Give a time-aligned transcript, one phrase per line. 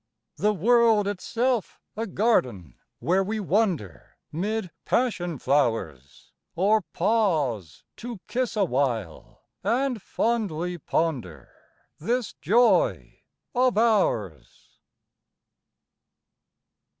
[0.37, 8.55] The world itself a garden, where we wander 'Mid passion flowers, Or pause to kiss
[8.55, 11.51] a while, and fondly ponder
[11.99, 13.19] This joy
[13.53, 14.79] of ours.